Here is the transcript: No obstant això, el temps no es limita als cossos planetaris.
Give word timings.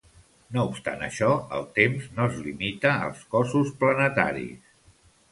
No 0.53 0.61
obstant 0.67 1.01
això, 1.07 1.27
el 1.57 1.67
temps 1.75 2.07
no 2.15 2.25
es 2.29 2.39
limita 2.45 2.93
als 3.09 3.19
cossos 3.35 3.69
planetaris. 3.83 4.73